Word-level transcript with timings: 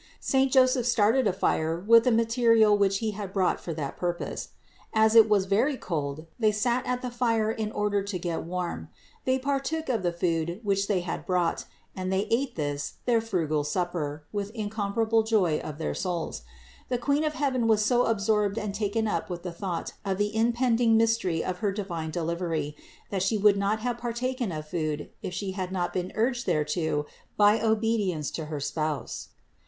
Saint 0.19 0.51
Joseph 0.51 0.87
started 0.87 1.27
a 1.27 1.31
fire 1.31 1.77
with 1.79 2.05
the 2.05 2.11
material 2.11 2.75
which 2.75 2.97
he 3.05 3.11
had 3.11 3.31
brought 3.31 3.59
for 3.59 3.71
that 3.71 3.97
purpose. 3.97 4.49
As 4.95 5.13
it 5.13 5.29
was 5.29 5.45
very 5.45 5.77
cold, 5.77 6.25
they 6.39 6.51
sat 6.51 6.87
at 6.87 7.03
the 7.03 7.11
fire 7.11 7.51
in 7.51 7.71
order 7.71 8.01
to 8.01 8.17
get 8.17 8.41
warm. 8.41 8.89
They 9.25 9.37
partook 9.37 9.89
of 9.89 10.01
the 10.01 10.11
food 10.11 10.59
which 10.63 10.87
they 10.87 11.01
had 11.01 11.27
brought, 11.27 11.65
and 11.95 12.11
they 12.11 12.25
ate 12.31 12.55
this, 12.55 12.95
their 13.05 13.21
frugal 13.21 13.63
supper, 13.63 14.23
with 14.31 14.49
incomparable 14.55 15.21
joy 15.21 15.59
of 15.59 15.77
their 15.77 15.93
souls. 15.93 16.41
The 16.89 16.97
Queen 16.97 17.23
of 17.23 17.33
heaven 17.35 17.67
was 17.67 17.85
so 17.85 18.05
absorbed 18.07 18.57
and 18.57 18.73
taken 18.73 19.07
up 19.07 19.29
with 19.29 19.43
the 19.43 19.53
thought 19.53 19.93
of 20.03 20.17
the 20.17 20.35
impending 20.35 20.97
mystery 20.97 21.43
of 21.43 21.59
her 21.59 21.71
divine 21.71 22.09
delivery, 22.09 22.75
that 23.11 23.21
She 23.21 23.37
would 23.37 23.55
not 23.55 23.81
have 23.81 23.99
partaken 23.99 24.51
of 24.51 24.67
food 24.67 25.11
if 25.21 25.35
She 25.35 25.51
had 25.51 25.71
not 25.71 25.93
been 25.93 26.11
urged 26.15 26.47
thereto 26.47 27.05
by 27.37 27.61
obedience 27.61 28.31
to 28.31 28.45
her 28.45 28.59
spouse. 28.59 29.27